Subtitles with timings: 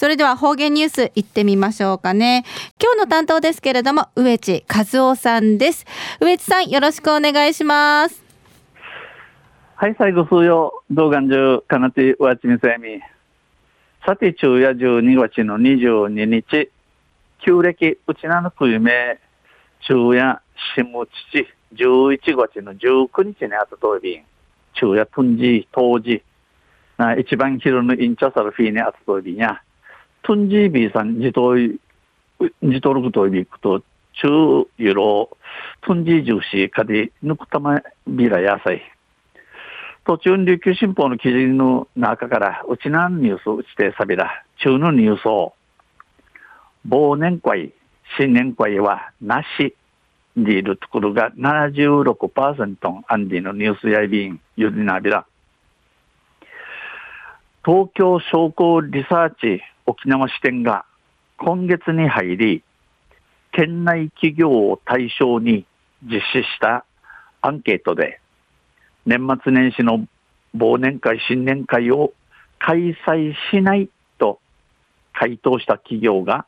[0.00, 2.46] それでは方言ニュース行ってみましょうかね。
[2.82, 5.84] 今日の担当ですけれども植地和夫さんです。
[6.22, 8.24] 植地さんよろしくお願いします。
[9.74, 12.98] はい最後数曜動画中かなてわちみせみ。
[14.06, 16.70] さて昼夜12月の22日
[17.44, 19.18] 旧暦うちなのくゆめ
[19.80, 20.40] 昼夜
[20.74, 24.24] 下父11月の19日にあたといびん
[24.72, 26.22] 昼夜とんじ当時
[27.18, 29.60] 一番昼のインチャサルフィーネあたといびんや
[30.22, 33.82] トンジービーさん自動自動力といびくと
[34.14, 35.30] 中ユロ
[35.82, 38.82] トンジージューシーカディヌクタマビラ野菜
[40.06, 45.54] 途中琉球新報の記事の中からうちなんニュースうちてさびら中のニュースを。
[46.88, 47.74] 忘年会
[48.16, 49.76] 新年会はなし
[50.36, 55.26] でいるところが76%アンディのニュースやいびんゆりなびら。
[57.64, 60.84] 東京商工リサーチ沖縄支店が
[61.36, 62.62] 今月に入り、
[63.50, 65.66] 県内企業を対象に
[66.04, 66.84] 実施した
[67.42, 68.20] アンケートで、
[69.04, 70.06] 年末年始の
[70.56, 72.12] 忘年会、新年会を
[72.60, 74.38] 開催しないと
[75.12, 76.46] 回答した企業が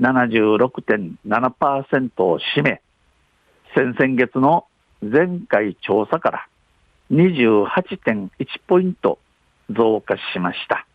[0.00, 2.80] 76.7%を占め、
[3.74, 4.64] 先々月の
[5.02, 6.48] 前回調査から
[7.10, 8.30] 28.1
[8.66, 9.18] ポイント
[9.68, 10.86] 増加しました。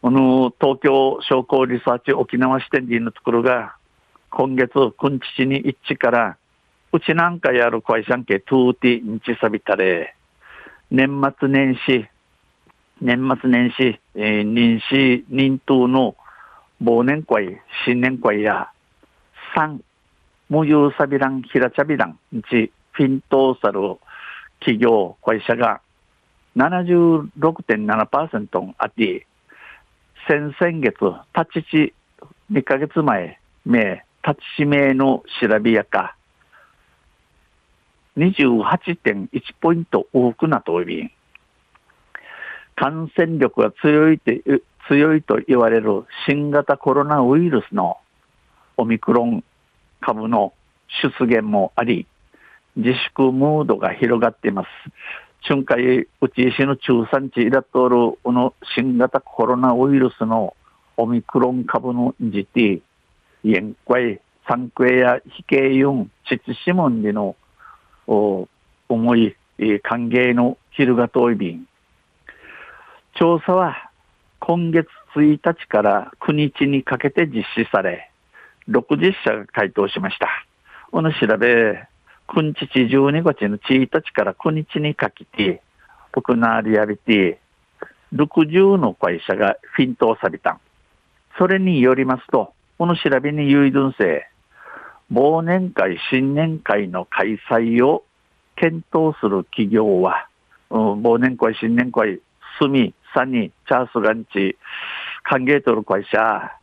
[0.00, 3.74] この東京商工リサーチ沖縄支店でのところが、
[4.30, 6.36] 今月、くんちちに一致から、
[6.92, 10.14] うちなんかやる会社んけ、トゥーティンチサビタレ、
[10.90, 12.06] 年末年始、
[13.00, 16.14] 年末年始、えー、認死、認等の
[16.82, 18.70] 忘年会、新年会や、
[19.54, 19.82] 三、
[20.48, 22.16] 無有サビラン、ヒラチャビラン、
[22.48, 23.98] ち、フィントーサル
[24.60, 25.80] 企業、会社が
[26.56, 29.26] 76.7%あって、
[30.28, 30.92] 先々月、
[31.34, 31.94] 立ち地、
[32.52, 36.16] 2ヶ月前、名、立ち名の調べやか、
[38.18, 41.10] 28.1ポイント多くなとおり、
[42.76, 44.30] 感染力が強いと
[44.88, 47.96] 強いと言われる新型コロナウイルスの
[48.76, 49.42] オミクロン
[50.02, 50.52] 株の
[51.02, 52.06] 出現もあり、
[52.76, 54.68] 自粛ムードが広がっています。
[55.42, 60.54] 春回うち石の中産地イラトールこの新型コロナウイルスの
[60.96, 62.82] オミクロン株の時期、
[63.44, 67.36] 円会、産クや非形ユン、チチシモンでの
[68.06, 68.46] 重
[69.16, 69.36] い
[69.82, 71.66] 歓迎の昼が遠い便。
[73.14, 73.90] 調査は
[74.40, 78.10] 今月1日から9日にかけて実施され、
[78.68, 80.28] 60社が回答しました。
[80.90, 81.86] この調べ、
[82.28, 85.62] くんちち12月の1日から9日にかけて、
[86.12, 87.40] 僕なりやびて、
[88.14, 90.60] 60の会社がフィントをされたん。
[91.38, 94.28] それによりますと、この調べに有意分性、
[95.10, 98.04] 忘年会、新年会の開催を
[98.56, 100.28] 検討する企業は、
[100.70, 102.20] うん、忘年会、新年会、
[102.60, 104.58] スミ、サニ、チャースガンチ、
[105.22, 106.57] 歓迎とる会社、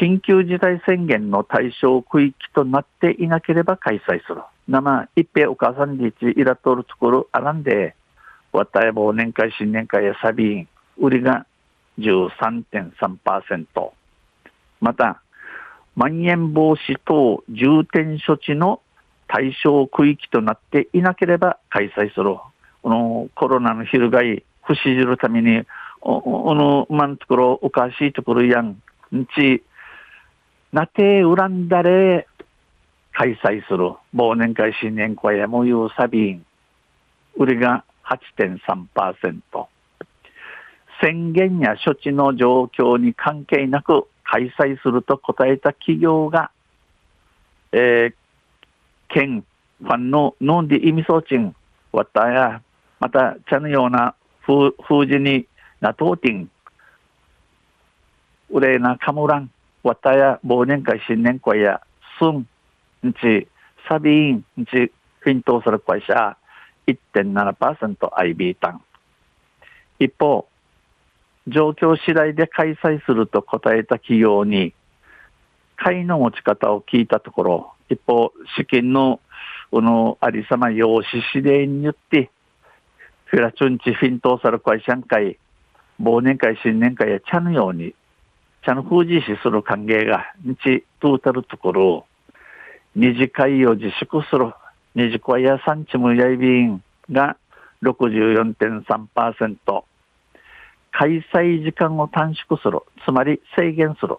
[0.00, 4.42] 緊急事態宣言の対象区域となっていなければ開催する。
[4.68, 7.96] 生、一平お母さんにちいらとる作るあらんで、
[8.52, 11.46] わたや忘年会、新年会やサビン、売りが
[11.98, 13.66] 13.3%。
[14.80, 15.20] また、
[15.96, 18.80] まん延防止等重点措置の
[19.26, 22.36] 対象区域となっていなければ開催する。
[22.82, 25.64] このコロナの翻い、不死じるために、
[26.00, 28.80] お、おの、まんところ、おかしいところやん、
[29.12, 29.64] んち、
[30.72, 32.26] なて恨んだれ、
[33.12, 33.94] 開催する。
[34.14, 36.46] 忘年会新年会や無有サビン、
[37.36, 39.66] 売りが8.3%。
[41.00, 46.50] 宣言や処置の状況に関係なく開催すると答えた企業が、
[47.72, 48.14] えー、
[49.08, 49.44] 県、
[49.80, 51.54] ファンのノンディイミソーチン、
[51.92, 52.62] ワッタや、
[53.00, 54.14] また、茶のような
[54.46, 55.46] 風風に
[55.80, 56.50] なとうてん、
[58.50, 59.50] うれなかむらん、
[59.82, 61.80] ワッタや忘年会新年会や、
[62.18, 62.46] すん、
[63.02, 63.46] 日、
[63.88, 64.64] サビン、日、
[65.20, 66.36] フィントーする会社、
[66.86, 68.82] 1.7% IB 単。
[69.98, 70.48] 一方、
[71.46, 74.74] 状況次第で開催すると答えた企業に、
[75.76, 79.20] 会の持ち方を聞いたところ、一方、資金の、
[79.70, 82.30] このありさま用紙指令によって、
[83.26, 85.38] フィラチュンチフィントさる会社会、
[86.00, 87.94] 忘年会、新年会や茶のように、
[88.64, 92.06] 茶の封じしする歓迎が、日、トータルところ、
[92.94, 94.52] 二次会を自粛する
[94.94, 97.36] 二次会や産地無やい便が
[97.82, 99.84] 64.3%、
[100.90, 104.16] 開催時間を短縮する、つまり制限する。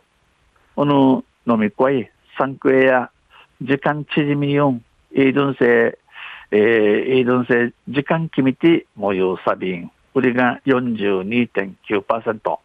[0.75, 3.11] この飲み会、産クエや
[3.61, 5.97] 時間縮みよん、イードンセ、
[6.51, 6.59] えー、
[7.17, 12.59] イードンセ時間決めて模様サビン、売りが42.9%。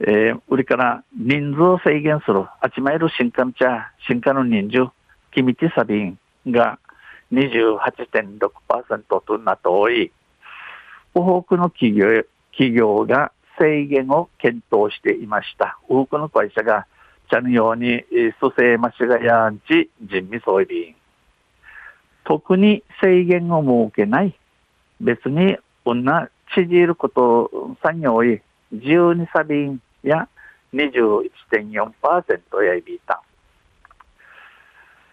[0.00, 4.92] えー、売りから人数を制限する、あちまえる新幹茶、新幹の人数、
[5.32, 6.78] 決めてサビンが
[7.32, 10.12] 28.6%となっており、
[11.14, 15.78] 多くの企業企業が制限を検討していました。
[15.88, 16.86] 多くの会社が、
[17.30, 18.04] 茶のように、
[18.40, 20.96] 蘇生マシガヤンチ人味総理
[22.24, 24.34] 特に制限を設けない。
[25.00, 28.40] 別に、女、縮ること産業い、
[28.72, 30.28] 12サビンや
[30.74, 33.22] 21.4%やいびいた。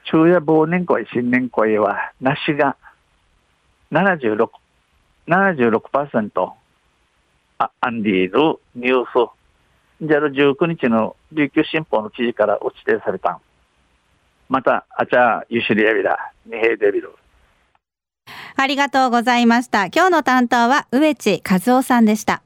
[0.03, 2.77] 昼夜忘年会、新年会は、なしが
[3.91, 4.49] 76、
[5.27, 6.51] 76%、
[7.57, 9.31] あアンディールニュース、
[10.01, 13.39] じゃる19日の琉球新報の記事から落ちてされた。
[14.49, 17.15] また、あちゃ、ゆしりやびら、二平デビル。
[18.57, 19.87] ありがとうございました。
[19.87, 22.44] 今日の担当は植地和夫さんでした。